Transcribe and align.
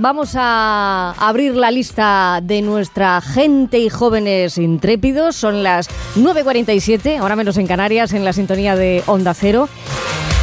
Vamos 0.00 0.36
a 0.36 1.10
abrir 1.18 1.56
la 1.56 1.72
lista 1.72 2.38
de 2.40 2.62
nuestra 2.62 3.20
gente 3.20 3.80
y 3.80 3.88
jóvenes 3.88 4.56
intrépidos. 4.56 5.34
Son 5.34 5.64
las 5.64 5.88
9.47, 6.14 7.18
ahora 7.18 7.34
menos 7.34 7.56
en 7.56 7.66
Canarias, 7.66 8.12
en 8.12 8.24
la 8.24 8.32
sintonía 8.32 8.76
de 8.76 9.02
Onda 9.06 9.34
Cero. 9.34 9.68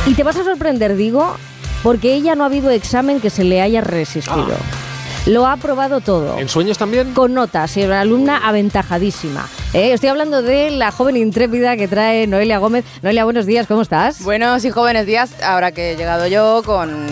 Y 0.07 0.13
te 0.13 0.23
vas 0.23 0.36
a 0.36 0.44
sorprender, 0.44 0.97
digo, 0.97 1.38
porque 1.83 2.15
ella 2.15 2.36
no 2.36 2.44
ha 2.44 2.47
habido 2.47 2.70
examen 2.70 3.21
que 3.21 3.29
se 3.29 3.46
le 3.46 3.62
haya 3.62 3.79
resistido. 3.79 4.57
Lo 5.26 5.47
ha 5.47 5.54
aprobado 5.54 6.01
todo. 6.01 6.37
¿En 6.37 6.49
sueños 6.49 6.78
también? 6.78 7.13
Con 7.13 7.33
notas, 7.33 7.78
y 7.78 7.85
una 7.85 8.01
alumna 8.01 8.46
aventajadísima. 8.46 9.47
Eh, 9.76 9.92
estoy 9.92 10.07
hablando 10.07 10.42
de 10.42 10.71
la 10.71 10.89
joven 10.94 11.17
intrépida 11.17 11.76
que 11.76 11.89
trae 11.89 12.28
Noelia 12.28 12.60
Gómez. 12.60 12.85
Noelia, 13.01 13.26
buenos 13.26 13.46
días, 13.46 13.67
¿cómo 13.67 13.81
estás? 13.81 14.23
Buenos 14.23 14.63
y 14.63 14.71
jóvenes 14.71 15.05
días, 15.05 15.31
ahora 15.44 15.73
que 15.73 15.91
he 15.91 15.96
llegado 15.97 16.27
yo 16.27 16.62
con 16.66 17.05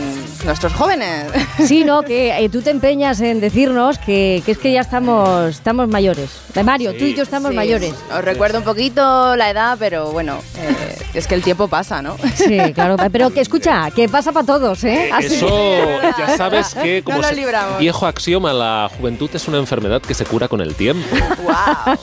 nuestros 0.45 0.71
jóvenes. 0.73 1.25
Sí, 1.67 1.83
no, 1.85 2.01
que 2.01 2.35
eh, 2.43 2.49
tú 2.49 2.61
te 2.61 2.71
empeñas 2.71 3.21
en 3.21 3.39
decirnos 3.39 3.99
que, 3.99 4.41
que 4.45 4.53
es 4.53 4.57
que 4.57 4.71
ya 4.71 4.81
estamos, 4.81 5.49
estamos 5.49 5.87
mayores. 5.87 6.31
Eh, 6.55 6.63
Mario, 6.63 6.91
Sí. 6.93 6.97
tú 6.97 7.03
y 7.05 7.13
yo 7.15 7.23
estamos 7.23 7.51
Sí, 7.51 7.55
mayores. 7.55 7.93
Os 8.11 8.23
recuerdo 8.23 8.57
un 8.59 8.63
poquito 8.63 9.35
la 9.35 9.49
edad, 9.51 9.75
pero 9.77 10.11
bueno, 10.11 10.39
eh, 10.57 10.97
es 11.13 11.27
que 11.27 11.35
el 11.35 11.43
tiempo 11.43 11.67
pasa, 11.67 12.01
¿no? 12.01 12.15
Sí, 12.35 12.57
claro, 12.73 12.95
pero 13.11 13.29
que 13.29 13.41
escucha, 13.41 13.91
que 13.91 14.09
pasa 14.09 14.31
para 14.31 14.45
todos, 14.47 14.83
¿eh? 14.83 15.09
Así 15.13 15.35
Eso 15.35 16.01
ya 16.17 16.37
sabes 16.37 16.73
que 16.73 17.03
como 17.05 17.19
No 17.21 17.77
viejo 17.77 18.07
axioma, 18.07 18.51
la 18.51 18.89
juventud 18.97 19.29
es 19.33 19.47
una 19.47 19.59
enfermedad 19.59 20.01
que 20.01 20.13
se 20.15 20.25
cura 20.25 20.47
con 20.47 20.59
el 20.61 20.73
tiempo. 20.75 21.05
¡Wow! 21.43 21.95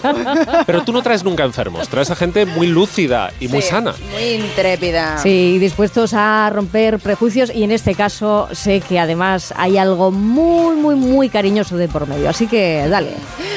Pero 0.67 0.83
tú 0.83 0.93
no 0.93 1.03
traes 1.03 1.25
nunca 1.25 1.45
enfermos, 1.45 1.89
traes 1.89 2.11
a 2.11 2.17
gente 2.17 2.47
muy 2.47 2.67
lúcida 2.67 3.33
y 3.41 3.49
muy 3.49 3.63
sana. 3.63 3.95
Muy 4.13 4.23
intrépida. 4.35 5.19
Sí, 5.19 5.59
dispuestos 5.59 6.15
a 6.15 6.51
romper 6.51 6.99
prejuicios 6.99 7.51
y 7.55 7.65
en 7.65 7.73
este 7.73 7.95
caso 7.95 8.49
sé 8.53 8.81
que 8.81 8.99
además 8.99 9.53
hay 9.57 9.79
algo 9.79 10.11
muy, 10.11 10.77
muy, 10.77 10.95
muy 10.95 11.29
cariñoso 11.29 11.77
de 11.77 11.89
por 11.89 12.07
medio. 12.07 12.29
Así 12.29 12.47
que 12.47 12.87
dale. 12.89 13.13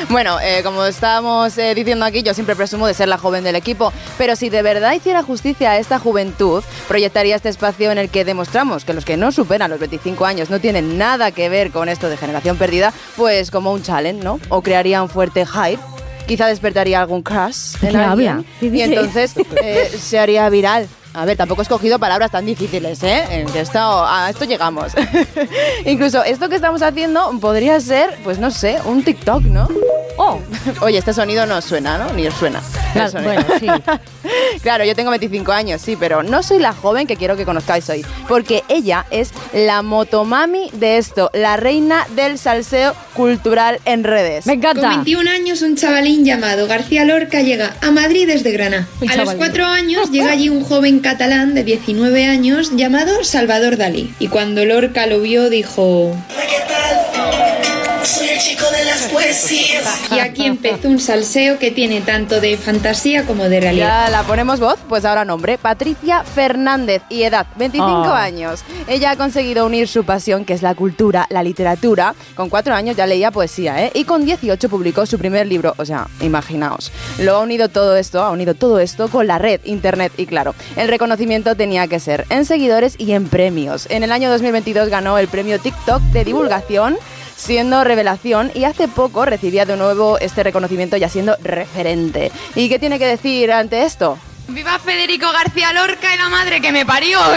Bueno, 0.09 0.39
eh, 0.41 0.61
como 0.63 0.85
estábamos 0.85 1.57
eh, 1.57 1.73
diciendo 1.75 2.05
aquí, 2.05 2.23
yo 2.23 2.33
siempre 2.33 2.55
presumo 2.55 2.87
de 2.87 2.93
ser 2.93 3.07
la 3.07 3.17
joven 3.17 3.43
del 3.43 3.55
equipo, 3.55 3.93
pero 4.17 4.35
si 4.35 4.49
de 4.49 4.61
verdad 4.61 4.93
hiciera 4.93 5.23
justicia 5.23 5.71
a 5.71 5.77
esta 5.77 5.99
juventud, 5.99 6.63
proyectaría 6.87 7.35
este 7.35 7.49
espacio 7.49 7.91
en 7.91 7.97
el 7.97 8.09
que 8.09 8.25
demostramos 8.25 8.85
que 8.85 8.93
los 8.93 9.05
que 9.05 9.17
no 9.17 9.31
superan 9.31 9.71
los 9.71 9.79
25 9.79 10.25
años 10.25 10.49
no 10.49 10.59
tienen 10.59 10.97
nada 10.97 11.31
que 11.31 11.49
ver 11.49 11.71
con 11.71 11.89
esto 11.89 12.09
de 12.09 12.17
generación 12.17 12.57
perdida, 12.57 12.93
pues 13.15 13.51
como 13.51 13.71
un 13.71 13.83
challenge, 13.83 14.23
¿no? 14.23 14.39
O 14.49 14.61
crearía 14.61 15.01
un 15.01 15.09
fuerte 15.09 15.45
hype. 15.45 15.92
Quizá 16.27 16.47
despertaría 16.47 17.01
algún 17.01 17.21
crush 17.21 17.75
en 17.81 17.91
¿Qué 17.91 17.97
alguien 17.97 18.45
y 18.61 18.81
entonces 18.81 19.35
eh, 19.61 19.89
se 19.99 20.19
haría 20.19 20.49
viral. 20.49 20.87
A 21.13 21.25
ver, 21.25 21.37
tampoco 21.37 21.61
he 21.61 21.63
escogido 21.63 21.99
palabras 21.99 22.31
tan 22.31 22.45
difíciles, 22.45 23.03
¿eh? 23.03 23.23
En 23.29 23.47
que 23.47 23.59
esto, 23.59 23.79
a 23.79 24.29
esto 24.31 24.45
llegamos. 24.45 24.93
Incluso 25.85 26.23
esto 26.23 26.49
que 26.49 26.55
estamos 26.55 26.81
haciendo 26.81 27.39
podría 27.39 27.79
ser, 27.79 28.17
pues 28.23 28.39
no 28.39 28.49
sé, 28.49 28.79
un 28.85 29.03
TikTok, 29.03 29.43
¿no? 29.43 29.67
¡Oh! 30.17 30.39
Oye, 30.81 30.97
este 30.97 31.13
sonido 31.13 31.45
no 31.45 31.61
suena, 31.61 31.97
¿no? 31.97 32.13
Ni 32.13 32.27
os 32.27 32.33
suena. 32.35 32.61
Claro, 32.93 33.21
bueno, 33.23 33.45
sí. 33.59 33.67
claro, 34.61 34.85
yo 34.85 34.95
tengo 34.95 35.09
25 35.09 35.51
años, 35.51 35.81
sí, 35.81 35.95
pero 35.99 36.23
no 36.23 36.43
soy 36.43 36.59
la 36.59 36.73
joven 36.73 37.07
que 37.07 37.15
quiero 37.15 37.35
que 37.35 37.45
conozcáis 37.45 37.89
hoy, 37.89 38.05
porque 38.27 38.63
ella 38.69 39.05
es 39.09 39.31
la 39.53 39.81
motomami 39.81 40.69
de 40.73 40.97
esto, 40.97 41.29
la 41.33 41.57
reina 41.57 42.05
del 42.15 42.37
salseo 42.37 42.93
cultural 43.13 43.79
en 43.85 44.03
redes. 44.03 44.45
Me 44.45 44.53
Con 44.53 44.59
encanta. 44.59 44.89
21 44.89 45.29
años, 45.29 45.61
un 45.61 45.75
chavalín 45.75 46.25
llamado 46.25 46.67
García 46.67 47.05
Lorca 47.05 47.41
llega 47.41 47.75
a 47.81 47.91
Madrid 47.91 48.27
desde 48.27 48.51
Granada. 48.51 48.87
A 49.01 49.05
los 49.05 49.15
chavalín. 49.15 49.37
4 49.37 49.65
años 49.65 50.09
llega 50.11 50.31
allí 50.31 50.49
un 50.49 50.63
joven 50.63 50.99
catalán 50.99 51.53
de 51.55 51.63
19 51.63 52.25
años 52.25 52.71
llamado 52.75 53.23
Salvador 53.23 53.77
Dalí. 53.77 54.13
Y 54.19 54.27
cuando 54.27 54.65
Lorca 54.65 55.07
lo 55.07 55.21
vio, 55.21 55.49
dijo... 55.49 56.15
Soy 58.03 58.27
el 58.27 58.39
chico 58.39 58.65
de 58.69 58.83
las 58.85 59.03
poesías. 59.03 59.85
Y 60.11 60.19
aquí 60.19 60.45
empezó 60.45 60.87
un 60.89 60.99
salseo 60.99 61.57
que 61.57 61.71
tiene 61.71 62.01
tanto 62.01 62.41
de 62.41 62.57
fantasía 62.57 63.25
como 63.25 63.45
de 63.47 63.61
realidad. 63.61 64.05
Ya 64.05 64.09
la 64.11 64.23
ponemos 64.23 64.59
voz, 64.59 64.77
pues 64.89 65.05
ahora 65.05 65.23
nombre, 65.25 65.57
Patricia 65.57 66.23
Fernández 66.23 67.01
y 67.09 67.23
edad, 67.23 67.47
25 67.55 67.87
Ah. 67.89 68.23
años. 68.23 68.63
Ella 68.87 69.11
ha 69.11 69.15
conseguido 69.15 69.65
unir 69.65 69.87
su 69.87 70.03
pasión, 70.03 70.43
que 70.43 70.53
es 70.53 70.61
la 70.61 70.75
cultura, 70.75 71.25
la 71.29 71.43
literatura. 71.43 72.13
Con 72.35 72.49
4 72.49 72.75
años 72.75 72.95
ya 72.97 73.07
leía 73.07 73.31
poesía, 73.31 73.85
¿eh? 73.85 73.91
Y 73.93 74.03
con 74.03 74.25
18 74.25 74.67
publicó 74.69 75.05
su 75.05 75.17
primer 75.17 75.47
libro, 75.47 75.73
o 75.77 75.85
sea, 75.85 76.07
imaginaos. 76.19 76.91
Lo 77.19 77.35
ha 77.37 77.39
unido 77.39 77.69
todo 77.69 77.95
esto, 77.95 78.21
ha 78.21 78.31
unido 78.31 78.53
todo 78.53 78.79
esto 78.79 79.07
con 79.07 79.27
la 79.27 79.39
red, 79.39 79.61
internet 79.63 80.11
y 80.17 80.25
claro, 80.25 80.55
el 80.75 80.87
reconocimiento 80.89 81.55
tenía 81.55 81.87
que 81.87 81.99
ser 81.99 82.25
en 82.29 82.45
seguidores 82.45 82.95
y 82.97 83.13
en 83.13 83.29
premios. 83.29 83.87
En 83.89 84.03
el 84.03 84.11
año 84.11 84.29
2022 84.29 84.89
ganó 84.89 85.17
el 85.17 85.29
premio 85.29 85.59
TikTok 85.59 86.01
de 86.11 86.25
divulgación 86.25 86.97
siendo 87.43 87.83
revelación 87.83 88.51
y 88.53 88.63
hace 88.63 88.87
poco 88.87 89.25
recibía 89.25 89.65
de 89.65 89.75
nuevo 89.75 90.17
este 90.17 90.43
reconocimiento 90.43 90.95
ya 90.95 91.09
siendo 91.09 91.35
referente. 91.43 92.31
¿Y 92.55 92.69
qué 92.69 92.79
tiene 92.79 92.99
que 92.99 93.05
decir 93.05 93.51
ante 93.51 93.83
esto? 93.83 94.17
¡Viva 94.45 94.77
Federico 94.77 95.31
García 95.31 95.71
Lorca 95.73 96.13
y 96.13 96.17
la 96.17 96.27
madre 96.29 96.59
que 96.61 96.71
me 96.71 96.85
parió! 96.85 97.17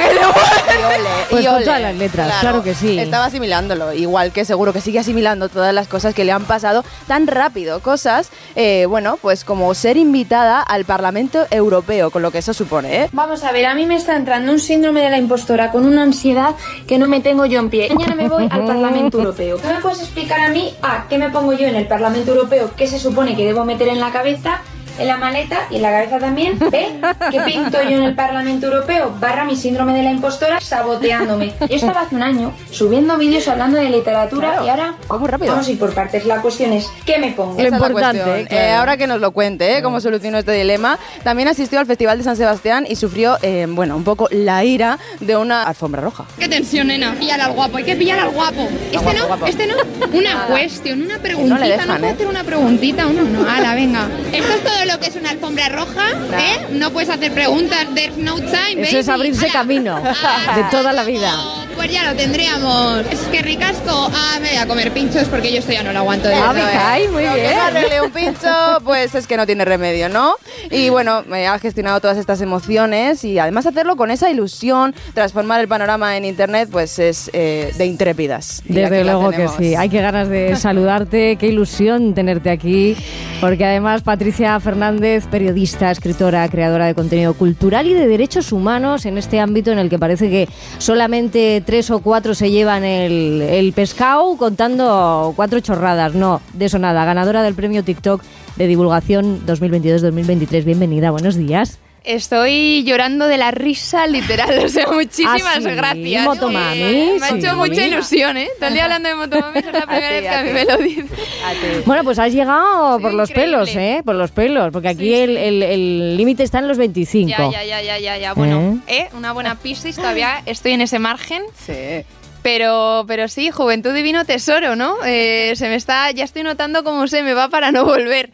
Y 0.69 0.85
ole, 0.85 1.09
Pues 1.31 1.43
y 1.43 1.47
con 1.47 1.55
ole. 1.57 1.65
todas 1.65 1.81
las 1.81 1.95
letras, 1.95 2.33
claro 2.41 2.63
que 2.63 2.75
sí. 2.75 2.99
Estaba 2.99 3.27
asimilándolo, 3.27 3.93
igual 3.95 4.33
que 4.33 4.45
seguro 4.45 4.73
que 4.73 4.81
sigue 4.81 4.99
asimilando 4.99 5.49
todas 5.49 5.73
las 5.73 5.89
cosas 5.89 6.15
que 6.15 6.25
le 6.25 6.33
han 6.33 6.45
pasado 6.45 6.85
tan 7.07 7.27
rápido. 7.27 7.81
Cosas, 7.81 8.31
eh, 8.57 8.87
bueno, 8.89 9.19
pues 9.23 9.45
como 9.45 9.73
ser 9.75 9.97
invitada 9.97 10.61
al 10.61 10.85
Parlamento 10.85 11.47
Europeo, 11.51 12.11
con 12.11 12.23
lo 12.23 12.31
que 12.31 12.39
eso 12.39 12.53
supone, 12.53 13.05
¿eh? 13.05 13.09
Vamos 13.13 13.45
a 13.45 13.53
ver, 13.53 13.67
a 13.67 13.75
mí 13.75 13.87
me 13.87 13.97
está 13.97 14.17
entrando 14.17 14.53
un 14.53 14.59
síndrome 14.61 15.01
de 15.01 15.11
la 15.11 15.19
impostora 15.19 15.71
con 15.71 15.87
una 15.87 16.03
ansiedad 16.03 16.57
que 16.87 16.99
no 16.99 17.07
me 17.09 17.21
tengo 17.21 17.47
yo 17.47 17.61
en 17.61 17.71
pie. 17.71 17.89
Mañana 17.95 18.17
me 18.17 18.29
voy 18.29 18.49
al 18.51 18.67
Parlamento 18.67 19.19
Europeo. 19.19 19.59
¿Qué 19.59 19.69
me 19.69 19.81
puedes 19.81 20.01
explicar 20.01 20.41
a 20.41 20.49
mí? 20.49 20.75
A, 20.83 21.07
¿qué 21.09 21.17
me 21.19 21.31
pongo 21.31 21.53
yo 21.55 21.67
en 21.67 21.77
el 21.77 21.87
Parlamento 21.87 22.33
Europeo? 22.33 22.73
¿Qué 22.77 22.87
se 22.89 22.99
supone 22.99 23.37
que 23.37 23.45
debo 23.47 23.65
meter 23.65 23.89
en 23.89 24.01
la 24.01 24.11
cabeza? 24.11 24.61
En 24.99 25.07
la 25.09 25.17
maleta 25.19 25.61
y 25.71 25.77
en 25.77 25.83
la 25.83 25.91
cabeza 25.91 26.19
también. 26.19 26.59
¿Eh? 26.73 27.01
¿Qué 27.31 27.41
pinto 27.41 27.83
yo 27.83 27.97
en 27.97 28.03
el 28.03 28.15
Parlamento 28.15 28.67
Europeo? 28.67 29.15
Barra 29.21 29.45
mi 29.45 29.57
síndrome 29.57 29.93
de 29.95 30.03
la 30.03 30.11
impostora 30.11 30.61
saboteándome. 30.61 31.53
Yo 31.69 31.77
estaba 31.77 32.01
hace 32.03 32.15
un 32.15 32.23
año 32.23 32.53
subiendo 32.71 33.17
vídeos 33.19 33.47
hablando 33.49 33.79
de 33.79 33.91
literatura 33.91 34.49
Claro, 34.53 34.67
y 34.67 34.69
ahora 34.69 34.95
muy 35.19 35.29
rápido. 35.29 35.53
vamos 35.53 35.67
a 35.69 35.71
ir 35.71 35.79
por 35.79 35.93
partes. 35.93 36.25
La 36.27 36.41
cuestión 36.41 36.73
es, 36.73 36.89
¿qué 37.05 37.19
me 37.19 37.33
pongo? 37.33 37.61
Lo 37.61 37.69
importante, 37.69 38.23
claro. 38.23 38.47
Eh, 38.51 38.73
ahora 38.73 38.97
que 38.97 39.07
nos 39.07 39.21
lo 39.21 39.31
cuente, 39.33 39.77
¿eh? 39.77 39.83
cómo 39.83 40.01
solucionó 40.01 40.39
este 40.39 40.53
dilema. 40.53 40.99
También 41.25 41.49
asistió 41.49 41.79
al 41.79 41.87
Festival 41.87 42.19
de 42.19 42.25
San 42.25 42.37
Sebastián 42.37 42.87
y 42.89 42.97
sufrió, 42.97 43.37
eh, 43.43 43.67
bueno, 43.69 43.97
un 43.97 44.05
poco 44.05 44.29
la 44.31 44.65
ira 44.65 44.99
de 45.21 45.37
una 45.37 45.63
alfombra 45.65 46.01
roja. 46.03 46.25
¡Qué 46.39 46.49
tensión, 46.49 46.87
nena! 46.89 47.15
Píllala 47.19 47.47
al 47.47 47.53
guapo, 47.53 47.77
hay 47.79 47.85
que 47.85 47.97
pillar 47.97 48.19
al 48.21 48.31
guapo. 48.31 48.63
¿Este 48.63 48.99
Guapo, 48.99 49.13
no? 49.19 49.27
guapo. 49.27 49.47
¿Este 49.47 49.67
no? 49.67 49.75
Una 50.13 50.47
cuestión, 50.47 51.03
una 51.03 51.19
preguntita. 51.19 51.59
le 51.59 51.69
dejan, 51.69 51.89
¿No 51.89 51.95
puedo 51.97 52.07
¿eh? 52.07 52.15
hacer 52.15 52.27
una 52.27 52.45
preguntita? 52.45 53.07
Uno 53.07 53.23
no. 53.23 53.49
Ala, 53.51 53.75
venga. 53.75 54.09
Esto 54.33 54.53
es 54.53 54.65
todo 54.65 54.85
lo 54.87 54.99
que 55.01 55.07
es 55.09 55.17
una 55.17 55.31
alfombra 55.31 55.69
roja, 55.69 56.11
¿eh? 56.39 56.67
No 56.71 56.91
puedes 56.91 57.11
hacer 57.11 57.33
preguntas. 57.33 57.87
There's 57.95 58.17
no 58.17 58.37
time, 58.37 58.83
Eso 58.83 58.99
es 58.99 59.09
abrirse 59.09 59.49
camino 59.49 59.97
de 60.55 60.63
toda 60.71 60.93
la 60.93 61.05
vida. 61.05 61.33
Pues 61.77 61.91
ya 61.93 62.11
lo 62.11 62.17
tendríamos. 62.17 63.01
Es 63.11 63.21
que 63.31 63.43
ricasco. 63.43 64.11
Ah, 64.13 64.39
me 64.41 64.49
voy 64.49 64.57
a 64.57 64.67
comer 64.67 64.91
pinchos 64.93 65.25
porque 65.25 65.53
yo 65.53 65.59
esto 65.59 65.73
ya 65.73 65.83
no 65.83 65.93
lo 65.93 66.01
aguanto. 66.01 66.27
de 66.29 66.35
Ah, 66.35 66.53
me 66.53 66.61
cae, 66.61 67.09
muy 67.09 67.23
bien. 67.23 67.59
arregle 67.59 68.01
un 68.01 68.11
pincho, 68.11 68.49
pues 68.85 69.15
es 69.15 69.27
que 69.27 69.37
no 69.37 69.47
tiene 69.47 69.65
remedio, 69.65 70.09
¿no? 70.09 70.35
Y 70.71 70.89
bueno, 70.89 71.23
me 71.29 71.47
ha 71.47 71.59
gestionado 71.59 72.01
todas 72.01 72.17
estas 72.17 72.41
emociones 72.41 73.25
y 73.25 73.39
además 73.39 73.67
hacerlo 73.67 73.97
con 73.97 74.11
esa 74.11 74.31
ilusión, 74.31 74.95
transformar 75.15 75.61
el 75.61 75.69
panorama 75.69 76.17
en 76.17 76.25
internet, 76.25 76.69
pues 76.73 76.99
es 76.99 77.31
eh, 77.33 77.73
de 77.77 77.87
intrépidas. 77.87 78.63
Desde 78.67 79.05
la 79.05 79.13
luego 79.13 79.31
que 79.31 79.49
sí. 79.49 79.75
Hay 79.75 79.89
que 79.89 80.01
ganas 80.01 80.29
de 80.29 80.57
saludarte. 80.57 81.37
Qué 81.37 81.47
ilusión 81.49 82.15
tenerte 82.15 82.51
aquí. 82.51 82.97
Porque 83.41 83.67
además 83.67 84.03
Patricia 84.03 84.59
Fernández, 84.61 85.27
periodista, 85.27 85.91
escritora, 85.91 86.49
creadora 86.49 86.87
de 86.87 86.95
contenido 86.95 87.35
cultural 87.35 87.87
y 87.87 87.93
de 87.93 88.07
derechos 88.09 88.51
humanos 88.51 89.05
en 89.05 89.19
este 89.19 89.41
ámbito 89.41 89.71
en 89.71 89.79
el 89.79 89.91
que 89.91 89.99
parece 89.99 90.31
que 90.31 90.49
solamente 90.79 91.63
tres 91.67 91.91
o 91.91 91.99
cuatro 91.99 92.35
se 92.35 92.51
llevan 92.51 92.85
el, 92.85 93.43
el 93.43 93.73
pescado 93.75 94.37
contando 94.39 95.35
cuatro 95.37 95.61
chorradas. 95.61 96.15
No, 96.15 96.41
de 96.55 96.67
eso 96.67 96.79
nada. 96.79 97.05
Ganadora 97.05 97.43
del 97.43 97.55
premio 97.55 97.85
TikTok 97.85 98.23
de 98.57 98.67
divulgación 98.67 99.45
2022-2023. 99.45 100.65
Bienvenida, 100.65 101.11
buenos 101.11 101.37
días. 101.37 101.79
Estoy 102.07 102.85
llorando 102.85 103.27
de 103.27 103.37
la 103.37 103.51
risa 103.51 104.07
literal, 104.07 104.59
o 104.65 104.69
sea, 104.69 104.87
muchísimas 104.93 105.43
Ah, 105.45 105.61
sí, 105.61 105.71
gracias. 105.71 106.25
Motomami, 106.25 106.81
Eh, 106.81 107.17
Me 107.21 107.27
ha 107.27 107.29
sí. 107.31 107.39
hecho 107.39 107.57
mucha 107.57 107.85
ilusión, 107.85 108.37
¿eh? 108.37 108.49
Todo 108.59 108.69
el 108.69 108.75
día 108.75 108.85
hablando 108.85 109.09
de 109.09 109.15
Motomami, 109.17 109.59
es 109.59 109.65
la 109.67 109.73
primera 109.87 110.11
vez 110.11 110.23
que 110.23 110.29
a 110.29 110.43
mí 110.43 110.51
me 110.53 110.65
lo 110.65 110.77
dicen. 110.79 111.09
Bueno, 111.85 112.05
pues 112.05 112.19
has 112.19 112.33
llegado 112.33 112.99
por 113.01 113.13
los 113.15 113.31
increíble. 113.31 113.57
pelos, 113.59 113.77
¿eh? 113.77 114.03
Por 114.05 114.15
los 114.15 114.31
pelos, 114.31 114.71
porque 114.73 114.89
aquí 114.89 115.05
Sí, 115.07 115.15
el- 115.15 115.63
sí. 115.63 116.17
límite 116.17 116.43
está 116.43 116.59
en 116.61 116.69
los 116.69 116.77
25. 116.79 117.29
Ya, 117.29 117.51
ya, 117.65 117.83
ya, 117.83 117.99
ya, 117.99 118.17
ya. 118.19 118.35
Bueno, 118.35 118.81
¿eh? 118.87 119.09
Una 119.13 119.33
buena 119.33 119.55
pista 119.57 119.89
y 119.89 119.93
todavía 119.93 120.43
estoy 120.47 120.73
en 120.73 120.81
ese 120.83 120.99
margen. 120.99 121.43
Sí. 121.67 122.05
Pero, 122.43 123.05
pero 123.09 123.27
sí, 123.27 123.51
juventud 123.51 123.93
divino 123.93 124.25
tesoro, 124.25 124.77
¿no? 124.77 124.97
Eh, 125.05 125.55
se 125.57 125.69
me 125.69 125.75
está, 125.75 126.11
ya 126.13 126.23
estoy 126.25 126.45
notando 126.45 126.85
cómo 126.85 127.09
se 127.09 127.23
me 127.25 127.35
va 127.35 127.49
para 127.49 127.73
no 127.73 127.85
volver. 127.85 128.31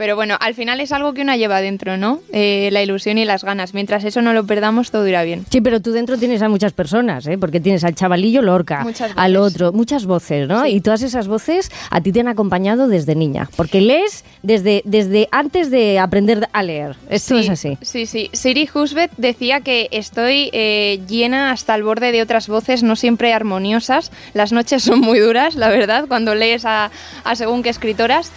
Pero 0.00 0.16
bueno, 0.16 0.38
al 0.40 0.54
final 0.54 0.80
es 0.80 0.92
algo 0.92 1.12
que 1.12 1.20
una 1.20 1.36
lleva 1.36 1.60
dentro, 1.60 1.98
¿no? 1.98 2.22
Eh, 2.32 2.70
la 2.72 2.82
ilusión 2.82 3.18
y 3.18 3.26
las 3.26 3.44
ganas. 3.44 3.74
Mientras 3.74 4.02
eso 4.02 4.22
no 4.22 4.32
lo 4.32 4.46
perdamos, 4.46 4.90
todo 4.90 5.06
irá 5.06 5.24
bien. 5.24 5.44
Sí, 5.50 5.60
pero 5.60 5.82
tú 5.82 5.92
dentro 5.92 6.16
tienes 6.16 6.40
a 6.40 6.48
muchas 6.48 6.72
personas, 6.72 7.26
¿eh? 7.26 7.36
Porque 7.36 7.60
tienes 7.60 7.84
al 7.84 7.94
chavalillo 7.94 8.40
Lorca, 8.40 8.86
al 9.14 9.36
otro, 9.36 9.74
muchas 9.74 10.06
voces, 10.06 10.48
¿no? 10.48 10.64
Y 10.64 10.80
todas 10.80 11.02
esas 11.02 11.28
voces 11.28 11.70
a 11.90 12.00
ti 12.00 12.12
te 12.12 12.20
han 12.20 12.28
acompañado 12.28 12.88
desde 12.88 13.14
niña, 13.14 13.50
porque 13.56 13.82
lees 13.82 14.24
desde, 14.42 14.80
desde 14.86 15.28
antes 15.32 15.70
de 15.70 15.98
aprender 15.98 16.48
a 16.54 16.62
leer. 16.62 16.96
Esto 17.10 17.34
Sí, 17.34 17.40
es 17.42 17.50
así. 17.50 17.76
Sí, 17.82 18.06
sí. 18.06 18.30
Siri 18.32 18.70
Husbeth 18.74 19.12
decía 19.18 19.60
que 19.60 19.88
estoy 19.90 20.48
eh, 20.54 21.02
llena 21.10 21.50
hasta 21.50 21.74
el 21.74 21.82
borde 21.82 22.10
de 22.10 22.22
otras 22.22 22.48
voces, 22.48 22.82
no 22.82 22.96
siempre 22.96 23.34
armoniosas. 23.34 24.12
Las 24.32 24.50
noches 24.50 24.82
son 24.82 25.00
muy 25.00 25.18
duras, 25.18 25.56
la 25.56 25.68
verdad, 25.68 26.06
cuando 26.08 26.34
lees 26.34 26.64
a, 26.64 26.90
a 27.22 27.36
según 27.36 27.62
qué 27.62 27.68
escritoras. 27.68 28.32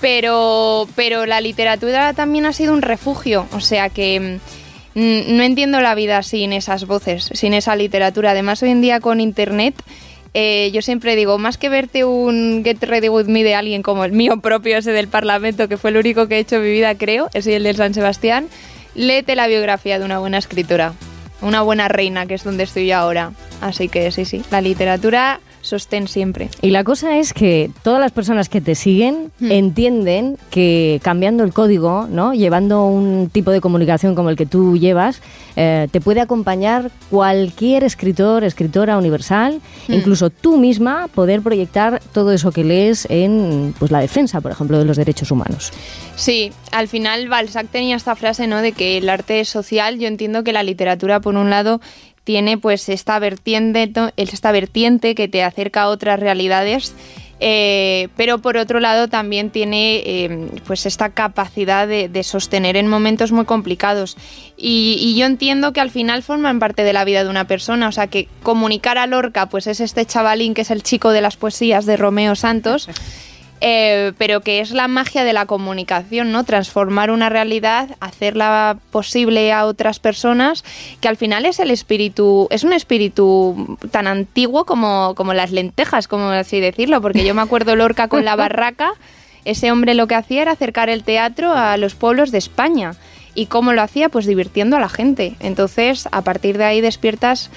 Pero, 0.00 0.86
pero 0.96 1.24
la 1.26 1.40
literatura 1.40 2.12
también 2.12 2.46
ha 2.46 2.52
sido 2.52 2.72
un 2.72 2.82
refugio. 2.82 3.46
O 3.52 3.60
sea 3.60 3.88
que 3.88 4.38
mm, 4.94 5.36
no 5.36 5.42
entiendo 5.42 5.80
la 5.80 5.94
vida 5.94 6.22
sin 6.22 6.52
esas 6.52 6.86
voces, 6.86 7.30
sin 7.32 7.54
esa 7.54 7.74
literatura. 7.76 8.32
Además, 8.32 8.62
hoy 8.62 8.70
en 8.70 8.80
día 8.80 9.00
con 9.00 9.20
internet. 9.20 9.74
eh, 10.34 10.70
yo 10.72 10.82
siempre 10.82 11.14
digo, 11.14 11.38
más 11.38 11.56
que 11.58 11.68
verte 11.68 12.04
un 12.04 12.62
Get 12.64 12.82
Ready 12.82 13.08
With 13.08 13.26
Me 13.26 13.44
de 13.44 13.54
alguien 13.54 13.82
como 13.82 14.04
el 14.04 14.12
mío 14.12 14.40
propio, 14.40 14.76
ese 14.76 14.90
del 14.90 15.06
Parlamento, 15.06 15.68
que 15.68 15.76
fue 15.76 15.90
el 15.90 15.96
único 15.96 16.26
que 16.26 16.36
he 16.36 16.38
hecho 16.40 16.56
en 16.56 16.62
mi 16.62 16.70
vida, 16.70 16.96
creo, 16.96 17.30
ese 17.34 17.52
y 17.52 17.54
el 17.54 17.62
del 17.62 17.76
San 17.76 17.94
Sebastián, 17.94 18.48
léete 18.96 19.36
la 19.36 19.46
biografía 19.46 19.98
de 19.98 20.04
una 20.04 20.18
buena 20.18 20.38
escritora, 20.38 20.92
una 21.40 21.62
buena 21.62 21.86
reina, 21.86 22.26
que 22.26 22.34
es 22.34 22.42
donde 22.42 22.64
estoy 22.64 22.88
yo 22.88 22.96
ahora. 22.96 23.30
Así 23.60 23.88
que 23.88 24.10
sí, 24.10 24.24
sí, 24.24 24.42
la 24.50 24.60
literatura 24.60 25.38
sostén 25.64 26.08
siempre. 26.08 26.50
Y 26.62 26.70
la 26.70 26.84
cosa 26.84 27.16
es 27.18 27.32
que 27.32 27.70
todas 27.82 27.98
las 28.00 28.12
personas 28.12 28.48
que 28.48 28.60
te 28.60 28.74
siguen 28.74 29.32
Hmm. 29.40 29.50
entienden 29.50 30.36
que 30.50 31.00
cambiando 31.02 31.42
el 31.42 31.52
código, 31.52 32.06
¿no? 32.08 32.34
llevando 32.34 32.86
un 32.86 33.30
tipo 33.32 33.50
de 33.50 33.60
comunicación 33.60 34.14
como 34.14 34.28
el 34.30 34.36
que 34.36 34.46
tú 34.46 34.76
llevas, 34.76 35.20
eh, 35.56 35.88
te 35.90 36.00
puede 36.00 36.20
acompañar 36.20 36.90
cualquier 37.10 37.82
escritor, 37.84 38.44
escritora 38.44 38.98
universal, 38.98 39.60
Hmm. 39.88 39.94
incluso 39.94 40.30
tú 40.30 40.58
misma 40.58 41.08
poder 41.08 41.40
proyectar 41.42 42.00
todo 42.12 42.32
eso 42.32 42.52
que 42.52 42.62
lees 42.64 43.06
en 43.10 43.74
pues, 43.78 43.90
la 43.90 44.00
defensa, 44.00 44.40
por 44.40 44.52
ejemplo, 44.52 44.78
de 44.78 44.84
los 44.84 44.96
derechos 44.96 45.30
humanos. 45.30 45.72
Sí, 46.16 46.52
al 46.72 46.88
final 46.88 47.28
Balzac 47.28 47.68
tenía 47.70 47.96
esta 47.96 48.14
frase, 48.16 48.46
¿no? 48.46 48.60
De 48.60 48.72
que 48.72 48.98
el 48.98 49.08
arte 49.08 49.40
es 49.40 49.48
social. 49.48 49.98
Yo 49.98 50.06
entiendo 50.08 50.44
que 50.44 50.52
la 50.52 50.62
literatura, 50.62 51.20
por 51.20 51.34
un 51.36 51.50
lado, 51.50 51.80
tiene 52.24 52.58
pues 52.58 52.88
esta 52.88 53.18
vertiente, 53.18 53.92
esta 54.16 54.50
vertiente 54.50 55.14
que 55.14 55.28
te 55.28 55.42
acerca 55.42 55.82
a 55.82 55.88
otras 55.88 56.18
realidades. 56.18 56.94
eh, 57.40 58.08
pero 58.16 58.38
por 58.38 58.56
otro 58.56 58.80
lado 58.80 59.08
también 59.08 59.50
tiene 59.50 59.96
eh, 60.06 60.48
pues 60.66 60.86
esta 60.86 61.10
capacidad 61.10 61.86
de, 61.86 62.22
sostener 62.22 62.76
en 62.76 62.86
momentos 62.86 63.32
muy 63.32 63.44
complicados 63.44 64.16
y, 64.56 64.96
y 65.00 65.18
yo 65.18 65.26
entiendo 65.26 65.72
que 65.72 65.80
al 65.80 65.90
final 65.90 66.22
forman 66.22 66.60
parte 66.60 66.84
de 66.84 66.92
la 66.92 67.04
vida 67.04 67.24
de 67.24 67.30
una 67.30 67.46
persona 67.46 67.88
o 67.88 67.92
sea 67.92 68.06
que 68.06 68.28
comunicar 68.42 68.98
a 68.98 69.06
Lorca 69.08 69.48
pues 69.48 69.66
es 69.66 69.80
este 69.80 70.06
chavalín 70.06 70.54
que 70.54 70.62
es 70.62 70.70
el 70.70 70.84
chico 70.84 71.10
de 71.10 71.20
las 71.20 71.36
poesías 71.36 71.86
de 71.86 71.96
Romeo 71.96 72.36
Santos 72.36 72.88
eh, 73.60 74.12
pero 74.18 74.40
que 74.40 74.60
es 74.60 74.72
la 74.72 74.88
magia 74.88 75.24
de 75.24 75.32
la 75.32 75.46
comunicación, 75.46 76.32
¿no? 76.32 76.44
Transformar 76.44 77.10
una 77.10 77.28
realidad, 77.28 77.96
hacerla 78.00 78.78
posible 78.90 79.52
a 79.52 79.66
otras 79.66 79.98
personas, 79.98 80.64
que 81.00 81.08
al 81.08 81.16
final 81.16 81.46
es 81.46 81.58
el 81.58 81.70
espíritu, 81.70 82.48
es 82.50 82.64
un 82.64 82.72
espíritu 82.72 83.78
tan 83.90 84.06
antiguo 84.06 84.64
como, 84.64 85.14
como 85.14 85.34
las 85.34 85.50
lentejas, 85.50 86.08
como 86.08 86.28
así 86.28 86.60
decirlo, 86.60 87.00
porque 87.00 87.24
yo 87.24 87.34
me 87.34 87.42
acuerdo 87.42 87.76
Lorca 87.76 88.08
con 88.08 88.24
la 88.24 88.36
barraca, 88.36 88.92
ese 89.44 89.70
hombre 89.70 89.94
lo 89.94 90.06
que 90.06 90.14
hacía 90.14 90.42
era 90.42 90.52
acercar 90.52 90.88
el 90.88 91.04
teatro 91.04 91.52
a 91.52 91.76
los 91.76 91.94
pueblos 91.94 92.30
de 92.30 92.38
España. 92.38 92.94
¿Y 93.34 93.46
cómo 93.46 93.72
lo 93.72 93.82
hacía? 93.82 94.08
Pues 94.08 94.26
divirtiendo 94.26 94.76
a 94.76 94.80
la 94.80 94.88
gente. 94.88 95.34
Entonces, 95.40 96.08
a 96.12 96.22
partir 96.22 96.56
de 96.56 96.64
ahí 96.64 96.80
despiertas 96.80 97.50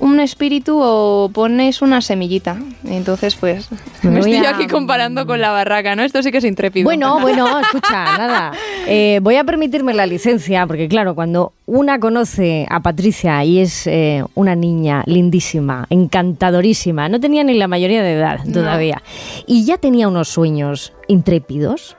un 0.00 0.20
espíritu 0.20 0.78
o 0.80 1.28
pones 1.32 1.82
una 1.82 2.00
semillita. 2.00 2.56
Entonces, 2.86 3.34
pues, 3.34 3.68
Me 4.02 4.20
estoy 4.20 4.36
a- 4.36 4.50
aquí 4.50 4.66
comparando 4.66 5.26
con 5.26 5.40
la 5.40 5.50
barraca, 5.50 5.94
¿no? 5.96 6.02
Esto 6.04 6.22
sí 6.22 6.30
que 6.32 6.38
es 6.38 6.44
intrépido. 6.44 6.84
Bueno, 6.84 7.18
bueno, 7.20 7.58
escucha, 7.60 8.04
nada. 8.16 8.52
Eh, 8.86 9.18
voy 9.22 9.36
a 9.36 9.44
permitirme 9.44 9.92
la 9.94 10.06
licencia, 10.06 10.66
porque 10.66 10.88
claro, 10.88 11.14
cuando 11.14 11.52
una 11.66 11.98
conoce 12.00 12.66
a 12.70 12.80
Patricia 12.80 13.44
y 13.44 13.58
es 13.58 13.86
eh, 13.86 14.24
una 14.34 14.54
niña 14.54 15.02
lindísima, 15.06 15.86
encantadorísima, 15.90 17.08
no 17.10 17.20
tenía 17.20 17.44
ni 17.44 17.54
la 17.54 17.68
mayoría 17.68 18.02
de 18.02 18.12
edad 18.14 18.38
todavía, 18.50 19.02
y 19.46 19.64
ya 19.66 19.76
tenía 19.76 20.08
unos 20.08 20.28
sueños 20.28 20.94
intrépidos. 21.08 21.97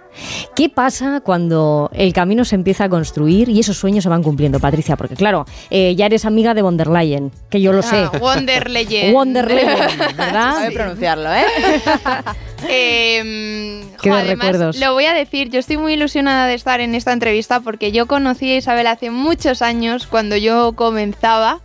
¿Qué 0.56 0.70
pasa 0.70 1.22
cuando 1.22 1.90
el 1.94 2.14
camino 2.14 2.44
se 2.46 2.56
empieza 2.56 2.86
a 2.86 2.90
construir 2.90 3.50
y 3.50 3.60
esos 3.60 3.78
sueños 3.78 4.04
se 4.04 4.10
van 4.10 4.24
cumpliendo, 4.24 4.60
Patricia? 4.60 4.96
Porque 4.98 5.16
claro, 5.16 5.46
eh, 5.70 5.96
ya 5.96 6.06
eres 6.08 6.26
amiga 6.26 6.54
de 6.54 6.62
von 6.62 6.78
der 6.78 6.88
Leyen, 6.88 7.32
que 7.50 7.62
yo 7.62 7.72
lo 7.72 7.82
sé. 7.82 8.08
Ah, 8.12 8.18
Wonder 8.20 8.70
Legend. 8.70 9.14
Wonder 9.14 9.48
Leyen, 9.48 9.78
¿verdad? 10.18 10.54
Sabe 10.56 10.72
pronunciarlo, 10.72 11.34
¿eh? 11.34 11.46
Eh, 12.68 13.82
Qué 14.02 14.10
jo, 14.10 14.16
además, 14.18 14.48
recuerdos. 14.48 14.80
Lo 14.80 14.92
voy 14.92 15.06
a 15.06 15.14
decir, 15.14 15.50
yo 15.50 15.60
estoy 15.60 15.78
muy 15.78 15.94
ilusionada 15.94 16.46
de 16.46 16.56
estar 16.56 16.82
en 16.82 16.94
esta 16.94 17.14
entrevista 17.14 17.62
porque 17.62 17.94
yo 17.94 18.06
conocí 18.06 18.52
a 18.52 18.58
Isabel 18.58 18.88
hace 18.88 19.12
muchos 19.12 19.62
años 19.62 20.08
cuando 20.08 20.36
yo 20.36 20.74
comenzaba 20.74 21.62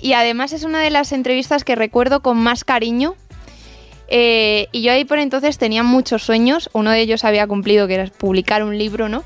y 0.00 0.14
además 0.14 0.52
es 0.52 0.64
una 0.64 0.80
de 0.80 0.90
las 0.90 1.12
entrevistas 1.12 1.64
que 1.64 1.76
recuerdo 1.76 2.22
con 2.22 2.38
más 2.38 2.64
cariño. 2.64 3.14
Eh, 4.14 4.68
y 4.72 4.82
yo 4.82 4.92
ahí 4.92 5.06
por 5.06 5.18
entonces 5.18 5.56
tenía 5.56 5.82
muchos 5.82 6.22
sueños, 6.22 6.68
uno 6.74 6.90
de 6.90 7.00
ellos 7.00 7.24
había 7.24 7.46
cumplido 7.46 7.88
que 7.88 7.94
era 7.94 8.06
publicar 8.08 8.62
un 8.62 8.76
libro, 8.76 9.08
¿no? 9.08 9.24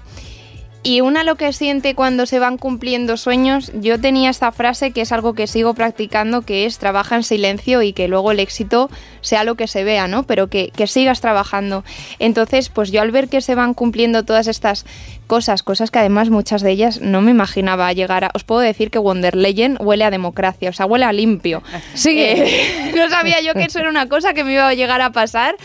Y 0.86 1.00
una 1.00 1.24
lo 1.24 1.34
que 1.34 1.52
siente 1.52 1.96
cuando 1.96 2.26
se 2.26 2.38
van 2.38 2.58
cumpliendo 2.58 3.16
sueños, 3.16 3.72
yo 3.74 4.00
tenía 4.00 4.30
esta 4.30 4.52
frase 4.52 4.92
que 4.92 5.00
es 5.00 5.10
algo 5.10 5.34
que 5.34 5.48
sigo 5.48 5.74
practicando, 5.74 6.42
que 6.42 6.64
es 6.64 6.78
trabaja 6.78 7.16
en 7.16 7.24
silencio 7.24 7.82
y 7.82 7.92
que 7.92 8.06
luego 8.06 8.30
el 8.30 8.38
éxito 8.38 8.88
sea 9.20 9.42
lo 9.42 9.56
que 9.56 9.66
se 9.66 9.82
vea, 9.82 10.06
¿no? 10.06 10.22
Pero 10.22 10.46
que, 10.46 10.70
que 10.70 10.86
sigas 10.86 11.20
trabajando. 11.20 11.82
Entonces, 12.20 12.68
pues 12.68 12.92
yo 12.92 13.02
al 13.02 13.10
ver 13.10 13.26
que 13.28 13.40
se 13.40 13.56
van 13.56 13.74
cumpliendo 13.74 14.24
todas 14.24 14.46
estas 14.46 14.86
cosas, 15.26 15.64
cosas 15.64 15.90
que 15.90 15.98
además 15.98 16.30
muchas 16.30 16.62
de 16.62 16.70
ellas 16.70 17.00
no 17.00 17.20
me 17.20 17.32
imaginaba 17.32 17.92
llegar 17.92 18.22
a... 18.22 18.30
Os 18.34 18.44
puedo 18.44 18.60
decir 18.60 18.92
que 18.92 19.00
Wonder 19.00 19.34
Legend 19.34 19.78
huele 19.80 20.04
a 20.04 20.12
democracia, 20.12 20.70
o 20.70 20.72
sea, 20.72 20.86
huele 20.86 21.06
a 21.06 21.12
limpio. 21.12 21.64
Sigue. 21.94 22.44
Eh, 22.46 22.92
no 22.96 23.10
sabía 23.10 23.40
yo 23.40 23.54
que 23.54 23.64
eso 23.64 23.80
era 23.80 23.90
una 23.90 24.08
cosa 24.08 24.34
que 24.34 24.44
me 24.44 24.52
iba 24.52 24.68
a 24.68 24.74
llegar 24.74 25.00
a 25.00 25.10
pasar. 25.10 25.56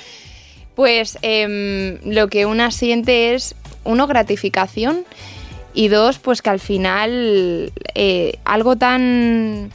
Pues 0.73 1.19
em, 1.21 1.99
lo 2.05 2.27
que 2.29 2.47
una 2.47 2.71
siente 2.71 3.35
es, 3.35 3.55
uno, 3.83 4.07
gratificación 4.07 5.05
y 5.73 5.87
dos, 5.87 6.19
pues 6.19 6.41
que 6.41 6.49
al 6.49 6.59
final 6.59 7.71
eh, 7.95 8.39
algo 8.43 8.75
tan 8.75 9.71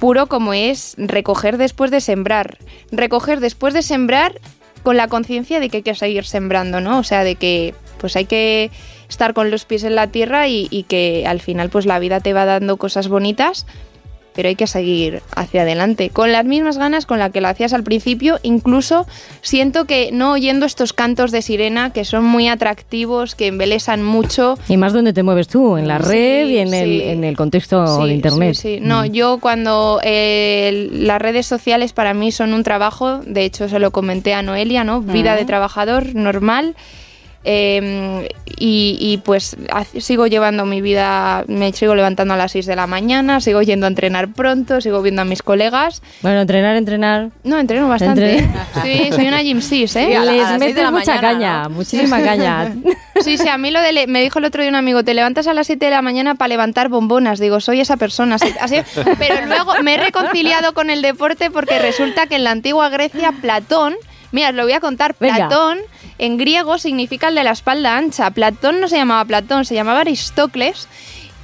puro 0.00 0.26
como 0.26 0.54
es 0.54 0.94
recoger 0.98 1.58
después 1.58 1.90
de 1.90 2.00
sembrar. 2.00 2.58
Recoger 2.90 3.40
después 3.40 3.74
de 3.74 3.82
sembrar 3.82 4.40
con 4.82 4.96
la 4.96 5.08
conciencia 5.08 5.60
de 5.60 5.68
que 5.68 5.78
hay 5.78 5.82
que 5.82 5.94
seguir 5.94 6.24
sembrando, 6.24 6.80
¿no? 6.80 6.98
O 6.98 7.02
sea, 7.04 7.24
de 7.24 7.34
que 7.34 7.74
pues 7.98 8.16
hay 8.16 8.26
que 8.26 8.70
estar 9.08 9.34
con 9.34 9.50
los 9.50 9.64
pies 9.64 9.84
en 9.84 9.94
la 9.94 10.06
tierra 10.06 10.48
y, 10.48 10.68
y 10.70 10.84
que 10.84 11.26
al 11.26 11.40
final 11.40 11.68
pues 11.68 11.86
la 11.86 11.98
vida 11.98 12.20
te 12.20 12.32
va 12.32 12.44
dando 12.44 12.76
cosas 12.76 13.08
bonitas 13.08 13.66
pero 14.38 14.50
hay 14.50 14.54
que 14.54 14.68
seguir 14.68 15.20
hacia 15.34 15.62
adelante. 15.62 16.10
Con 16.10 16.30
las 16.30 16.44
mismas 16.44 16.78
ganas 16.78 17.06
con 17.06 17.18
las 17.18 17.32
que 17.32 17.40
lo 17.40 17.48
hacías 17.48 17.72
al 17.72 17.82
principio, 17.82 18.38
incluso 18.44 19.04
siento 19.42 19.84
que 19.84 20.10
no 20.12 20.30
oyendo 20.30 20.64
estos 20.64 20.92
cantos 20.92 21.32
de 21.32 21.42
sirena 21.42 21.92
que 21.92 22.04
son 22.04 22.24
muy 22.24 22.46
atractivos, 22.46 23.34
que 23.34 23.48
embelesan 23.48 24.04
mucho. 24.04 24.56
Y 24.68 24.76
más 24.76 24.92
donde 24.92 25.12
te 25.12 25.24
mueves 25.24 25.48
tú, 25.48 25.76
en 25.76 25.88
la 25.88 25.98
Sí, 25.98 26.04
red 26.08 26.48
y 26.50 26.58
en, 26.58 26.72
el, 26.72 27.00
en 27.00 27.24
el 27.24 27.36
contexto 27.36 27.84
Sí, 28.00 28.06
de 28.06 28.14
Internet. 28.14 28.54
sí, 28.54 28.76
sí. 28.76 28.80
No, 28.80 29.04
yo 29.04 29.38
cuando 29.40 29.98
eh, 30.04 30.88
las 30.92 31.20
redes 31.20 31.44
sociales 31.46 31.92
para 31.92 32.14
mí 32.14 32.30
son 32.30 32.52
un 32.52 32.62
trabajo, 32.62 33.18
de 33.26 33.44
hecho 33.44 33.68
se 33.68 33.80
lo 33.80 33.90
comenté 33.90 34.34
a 34.34 34.42
Noelia, 34.42 34.84
¿no? 34.84 35.00
Vida 35.00 35.34
de 35.34 35.46
trabajador 35.46 36.14
normal. 36.14 36.76
Eh, 37.44 38.28
y, 38.58 38.96
y, 39.00 39.18
pues 39.18 39.56
sigo 39.98 40.26
llevando 40.26 40.64
mi 40.66 40.80
vida, 40.80 41.44
me 41.46 41.72
sigo 41.72 41.94
levantando 41.94 42.34
a 42.34 42.36
las 42.36 42.52
6 42.52 42.66
de 42.66 42.76
la 42.76 42.86
mañana, 42.86 43.40
sigo 43.40 43.62
yendo 43.62 43.86
a 43.86 43.88
entrenar 43.88 44.28
pronto, 44.32 44.80
sigo 44.80 45.00
viendo 45.02 45.22
a 45.22 45.24
mis 45.24 45.42
colegas. 45.42 46.02
Bueno, 46.22 46.40
entrenar, 46.40 46.76
entrenar. 46.76 47.30
No, 47.44 47.58
entreno 47.58 47.88
bastante. 47.88 48.48
Sí, 48.82 49.10
soy 49.14 49.28
una 49.28 49.42
gym 49.42 49.60
sis, 49.60 49.94
¿eh? 49.96 50.06
Sí, 50.08 50.14
a 50.14 50.24
la- 50.24 50.32
Les 50.32 50.40
las 50.42 50.48
seis 50.60 50.60
de 50.74 50.82
metes 50.82 50.90
mucha 50.92 51.14
mañana, 51.14 51.20
caña, 51.32 51.62
¿no? 51.64 51.70
muchísima 51.70 52.20
caña. 52.22 52.74
Sí, 53.22 53.38
sí, 53.38 53.48
a 53.48 53.58
mí 53.58 53.70
lo 53.70 53.80
de... 53.80 54.06
me 54.06 54.20
dijo 54.20 54.38
el 54.38 54.44
otro 54.44 54.62
día 54.62 54.70
un 54.70 54.76
amigo, 54.76 55.02
te 55.04 55.14
levantas 55.14 55.46
a 55.46 55.54
las 55.54 55.66
7 55.66 55.84
de 55.86 55.90
la 55.90 56.02
mañana 56.02 56.34
para 56.34 56.48
levantar 56.48 56.88
bombonas. 56.88 57.38
Digo, 57.38 57.60
soy 57.60 57.80
esa 57.80 57.96
persona. 57.96 58.36
así- 58.36 58.54
así- 58.60 58.82
pero 59.18 59.46
luego 59.46 59.72
me 59.82 59.94
he 59.94 59.98
reconciliado 59.98 60.74
con 60.74 60.90
el 60.90 61.02
deporte 61.02 61.50
porque 61.50 61.78
resulta 61.78 62.26
que 62.26 62.36
en 62.36 62.44
la 62.44 62.50
antigua 62.50 62.88
Grecia 62.88 63.32
Platón, 63.40 63.94
mira, 64.32 64.50
os 64.50 64.54
lo 64.54 64.62
voy 64.64 64.72
a 64.72 64.80
contar, 64.80 65.14
Venga. 65.18 65.48
Platón 65.48 65.78
en 66.18 66.36
griego 66.36 66.78
significa 66.78 67.28
el 67.28 67.34
de 67.36 67.44
la 67.44 67.52
espalda 67.52 67.96
ancha. 67.96 68.30
Platón 68.30 68.80
no 68.80 68.88
se 68.88 68.96
llamaba 68.96 69.24
Platón, 69.24 69.64
se 69.64 69.74
llamaba 69.74 70.00
Aristócles. 70.00 70.88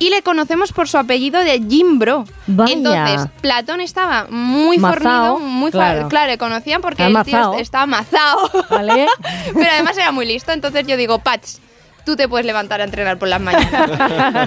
y 0.01 0.11
le 0.11 0.23
conocemos 0.23 0.73
por 0.73 0.89
su 0.89 0.99
apellido 0.99 1.41
de 1.41 1.63
Jimbro. 1.69 2.25
Vaya. 2.49 2.73
Entonces, 2.73 3.31
Platón 3.41 3.81
estaba 3.81 4.27
muy 4.29 4.77
Mazao, 4.79 5.37
fornido, 5.37 5.39
muy 5.39 5.71
claro. 5.71 6.09
claro. 6.09 6.31
le 6.33 6.37
conocían 6.39 6.81
porque 6.83 7.05
el 7.07 7.17
tío 7.23 7.55
estaba 7.55 7.87
mazao. 7.87 8.51
¿Vale? 8.71 9.07
Pero 9.55 9.71
además 9.71 9.97
era 9.97 10.11
muy 10.11 10.27
listo, 10.27 10.51
entonces 10.51 10.85
yo 10.87 10.97
digo, 10.97 11.21
Pats, 11.21 11.61
tú 12.05 12.17
te 12.17 12.29
puedes 12.29 12.47
levantar 12.47 12.81
a 12.81 12.85
entrenar 12.85 13.19
por 13.19 13.29
las 13.29 13.41
mañanas. 13.41 13.91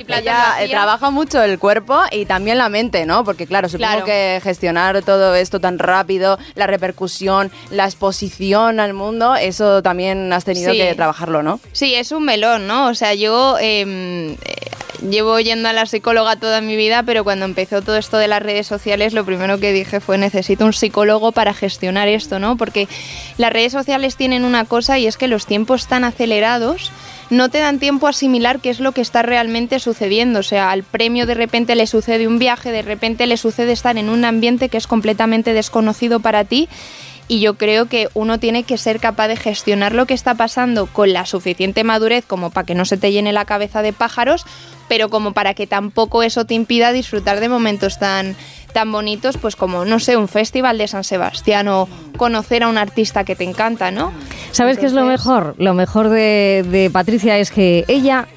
Ella 0.07 0.55
eh, 0.61 0.69
trabaja 0.69 1.09
mucho 1.09 1.41
el 1.41 1.59
cuerpo 1.59 1.99
y 2.11 2.25
también 2.25 2.57
la 2.57 2.69
mente, 2.69 3.05
¿no? 3.05 3.23
Porque 3.23 3.45
claro, 3.47 3.67
supongo 3.69 3.87
Claro. 3.91 4.05
que 4.05 4.39
gestionar 4.43 5.01
todo 5.03 5.35
esto 5.35 5.59
tan 5.59 5.79
rápido, 5.79 6.37
la 6.55 6.67
repercusión, 6.67 7.51
la 7.71 7.85
exposición 7.85 8.79
al 8.79 8.93
mundo, 8.93 9.35
eso 9.35 9.81
también 9.81 10.31
has 10.33 10.45
tenido 10.45 10.71
Sí. 10.71 10.77
que 10.77 10.95
trabajarlo, 10.95 11.43
¿no? 11.43 11.59
Sí, 11.71 11.95
es 11.95 12.11
un 12.11 12.25
melón, 12.25 12.67
¿no? 12.67 12.87
O 12.87 12.95
sea, 12.95 13.13
yo 13.13 13.57
eh, 13.59 14.35
llevo 15.09 15.39
yendo 15.39 15.69
a 15.69 15.73
la 15.73 15.85
psicóloga 15.85 16.35
toda 16.35 16.61
mi 16.61 16.75
vida, 16.75 17.03
pero 17.03 17.23
cuando 17.23 17.45
empezó 17.45 17.81
todo 17.81 17.97
esto 17.97 18.17
de 18.17 18.27
las 18.27 18.41
redes 18.41 18.67
sociales, 18.67 19.13
lo 19.13 19.25
primero 19.25 19.59
que 19.59 19.73
dije 19.73 19.99
fue 19.99 20.17
necesito 20.17 20.65
un 20.65 20.73
psicólogo 20.73 21.31
para 21.31 21.53
gestionar 21.53 22.07
esto, 22.07 22.39
¿no? 22.39 22.57
Porque 22.57 22.87
las 23.37 23.51
redes 23.51 23.71
sociales 23.71 24.15
tienen 24.15 24.45
una 24.45 24.65
cosa 24.65 24.99
y 24.99 25.07
es 25.07 25.17
que 25.17 25.27
los 25.27 25.45
tiempos 25.45 25.87
tan 25.87 26.03
acelerados 26.03 26.91
no 27.29 27.49
te 27.49 27.59
dan 27.59 27.79
tiempo 27.79 28.07
a 28.07 28.11
asimilar 28.11 28.59
qué 28.59 28.69
es 28.69 28.79
lo 28.79 28.91
que 28.91 29.01
está 29.01 29.21
realmente 29.21 29.79
sucediendo. 29.79 30.39
O 30.39 30.43
sea, 30.43 30.71
al 30.71 30.83
premio 30.83 31.25
de 31.25 31.33
repente 31.33 31.75
le 31.75 31.87
sucede 31.87 32.27
un 32.27 32.39
viaje, 32.39 32.71
de 32.71 32.81
repente 32.81 33.27
le 33.27 33.37
sucede 33.37 33.71
estar 33.71 33.97
en 33.97 34.09
un 34.09 34.25
ambiente 34.25 34.69
que 34.69 34.77
es 34.77 34.87
completamente 34.87 35.53
desconocido 35.53 36.19
para 36.19 36.45
ti. 36.45 36.69
Y 37.27 37.41
yo 37.41 37.55
creo 37.55 37.87
que 37.87 38.07
uno 38.13 38.39
tiene 38.39 38.63
que 38.63 38.77
ser 38.77 38.99
capaz 38.99 39.27
de 39.27 39.35
gestionar 39.35 39.93
lo 39.93 40.05
que 40.05 40.13
está 40.13 40.35
pasando 40.35 40.85
con 40.87 41.11
la 41.11 41.25
suficiente 41.25 41.83
madurez 41.83 42.25
como 42.25 42.51
para 42.51 42.65
que 42.65 42.75
no 42.75 42.85
se 42.85 42.97
te 42.97 43.11
llene 43.11 43.33
la 43.33 43.45
cabeza 43.45 43.81
de 43.81 43.91
pájaros, 43.91 44.45
pero 44.87 45.09
como 45.09 45.33
para 45.33 45.53
que 45.53 45.67
tampoco 45.67 46.23
eso 46.23 46.45
te 46.45 46.53
impida 46.53 46.93
disfrutar 46.93 47.39
de 47.41 47.49
momentos 47.49 47.99
tan, 47.99 48.35
tan 48.71 48.91
bonitos, 48.91 49.37
pues 49.37 49.55
como, 49.55 49.85
no 49.85 49.99
sé, 49.99 50.15
un 50.15 50.27
festival 50.27 50.77
de 50.77 50.87
San 50.87 51.03
Sebastián 51.03 51.67
o 51.67 51.89
conocer 52.15 52.63
a 52.63 52.69
un 52.69 52.77
artista 52.77 53.23
que 53.23 53.35
te 53.35 53.43
encanta, 53.43 53.91
¿no? 53.91 54.13
¿Sabes 54.51 54.77
qué 54.77 54.85
es 54.85 54.93
lo 54.93 55.03
mejor? 55.03 55.55
Lo 55.57 55.73
mejor 55.73 56.09
de, 56.09 56.65
de 56.69 56.89
Patricia 56.89 57.37
es 57.37 57.51
que 57.51 57.83
ella, 57.87 58.27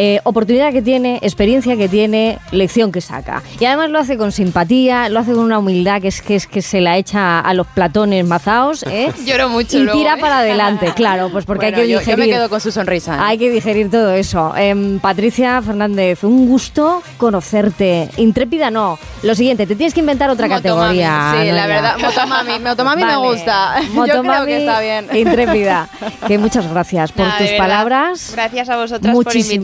eh, 0.00 0.20
oportunidad 0.22 0.72
que 0.72 0.80
tiene, 0.80 1.18
experiencia 1.22 1.76
que 1.76 1.88
tiene, 1.88 2.38
lección 2.52 2.92
que 2.92 3.00
saca. 3.00 3.42
Y 3.60 3.64
además 3.66 3.90
lo 3.90 3.98
hace 3.98 4.16
con 4.16 4.30
simpatía, 4.32 5.08
lo 5.08 5.18
hace 5.18 5.32
con 5.32 5.40
una 5.40 5.58
humildad 5.58 6.00
que 6.00 6.08
es 6.08 6.22
que, 6.22 6.36
es 6.36 6.46
que 6.46 6.62
se 6.62 6.80
la 6.80 6.96
echa 6.96 7.40
a 7.40 7.52
los 7.52 7.66
platones 7.66 8.24
mazaos, 8.24 8.84
¿eh? 8.84 9.12
Lloro 9.26 9.48
mucho 9.48 9.76
Y 9.76 9.80
luego, 9.80 9.98
tira 9.98 10.14
¿eh? 10.14 10.20
para 10.20 10.38
adelante, 10.38 10.92
claro, 10.94 11.28
pues 11.30 11.44
porque 11.44 11.66
Bueno, 11.66 11.76
hay 11.78 11.82
que 11.84 11.90
yo, 11.90 11.98
digerir. 11.98 12.24
yo 12.24 12.30
me 12.30 12.32
quedo 12.38 12.48
con 12.48 12.60
su 12.60 12.70
sonrisa. 12.70 13.16
¿eh? 13.16 13.18
Hay 13.20 13.38
que 13.38 13.50
digerir 13.50 13.90
todo 13.90 14.12
eso. 14.12 14.54
Em, 14.56 15.00
Patricia 15.00 15.60
Fernández, 15.62 16.22
un 16.22 16.46
gusto 16.48 17.02
conocerte. 17.16 18.08
Intrépida 18.18 18.70
no. 18.70 18.98
Lo 19.24 19.34
siguiente, 19.34 19.66
te 19.66 19.74
tienes 19.74 19.94
que 19.94 20.00
inventar 20.00 20.30
otra 20.30 20.46
Motomami. 20.46 20.98
categoría. 21.00 21.30
Sí, 21.32 21.36
la 21.38 21.42
Noelia. 21.44 21.66
verdad, 21.66 21.98
Motomami. 21.98 22.58
Motomami 22.60 23.02
me 23.04 23.16
Vale. 23.16 23.28
gusta. 23.28 23.74
Yo 23.94 24.22
creo 24.22 24.46
que 24.46 24.58
está 24.58 24.80
bien. 24.80 25.06
Intrépida. 25.12 25.88
Que 26.26 26.38
muchas 26.38 26.70
gracias 26.70 27.10
por 27.12 27.26
tus 27.36 27.50
palabras. 27.58 28.30
Gracias 28.32 28.68
a 28.68 28.76
vosotras 28.76 29.14
por 29.14 29.24
Muchísima, 29.24 29.62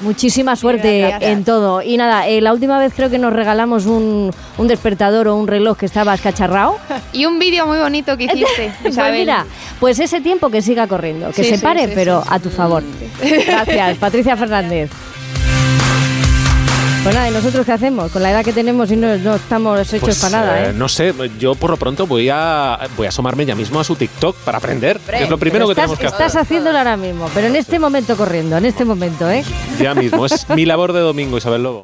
Muchísima 0.00 0.56
suerte 0.56 1.00
Gracias. 1.00 1.22
en 1.32 1.44
todo. 1.44 1.82
Y 1.82 1.96
nada, 1.96 2.26
eh, 2.28 2.40
la 2.40 2.52
última 2.52 2.78
vez 2.78 2.92
creo 2.94 3.10
que 3.10 3.18
nos 3.18 3.32
regalamos 3.32 3.86
un, 3.86 4.30
un 4.58 4.68
despertador 4.68 5.28
o 5.28 5.36
un 5.36 5.46
reloj 5.46 5.76
que 5.78 5.86
estaba 5.86 6.14
escacharrado. 6.14 6.76
Y 7.12 7.26
un 7.26 7.38
vídeo 7.38 7.66
muy 7.66 7.78
bonito 7.78 8.16
que 8.16 8.24
hiciste, 8.24 8.72
Pues 8.82 8.96
mira, 9.12 9.46
pues 9.78 10.00
ese 10.00 10.20
tiempo 10.20 10.50
que 10.50 10.62
siga 10.62 10.88
corriendo, 10.88 11.30
que 11.30 11.44
Sí, 11.44 11.50
se 11.50 11.58
pare, 11.58 11.86
sí, 11.86 11.92
pero 11.94 12.24
a 12.28 12.40
tu 12.40 12.50
favor. 12.50 12.82
Gracias, 13.46 13.98
Patricia 13.98 14.36
Fernández. 14.36 14.90
Pues 17.04 17.14
nada, 17.14 17.28
¿y 17.28 17.34
nosotros 17.34 17.66
qué 17.66 17.72
hacemos? 17.72 18.10
Con 18.10 18.22
la 18.22 18.30
edad 18.30 18.42
que 18.42 18.54
tenemos 18.54 18.90
y 18.90 18.96
no, 18.96 19.14
no 19.18 19.34
estamos 19.34 19.78
hechos 19.92 20.00
Pues, 20.00 20.18
para 20.20 20.38
nada, 20.40 20.62
eh, 20.62 20.70
¿eh? 20.70 20.72
no 20.74 20.88
sé, 20.88 21.12
yo 21.38 21.54
por 21.54 21.68
lo 21.68 21.76
pronto 21.76 22.06
voy 22.06 22.30
a, 22.32 22.78
voy 22.96 23.04
a 23.04 23.10
asomarme 23.10 23.44
ya 23.44 23.54
mismo 23.54 23.78
a 23.78 23.84
su 23.84 23.94
TikTok 23.94 24.34
para 24.36 24.56
aprender, 24.56 24.98
que 25.00 25.24
es 25.24 25.28
lo 25.28 25.36
primero 25.36 25.66
que 25.66 25.72
estás, 25.72 25.84
tenemos 25.84 25.98
que 25.98 26.06
hacer. 26.06 26.26
estás 26.26 26.42
haciéndolo 26.42 26.78
ahora 26.78 26.96
mismo, 26.96 27.28
pero 27.34 27.48
en 27.48 27.56
este 27.56 27.78
momento 27.78 28.16
corriendo, 28.16 28.56
en 28.56 28.64
este 28.64 28.86
momento, 28.86 29.30
¿eh? 29.30 29.44
Ya 29.78 29.94
mismo, 29.94 30.24
es 30.24 30.48
mi 30.48 30.64
labor 30.64 30.94
de 30.94 31.00
domingo, 31.00 31.36
Isabel 31.36 31.64
Lobo. 31.64 31.72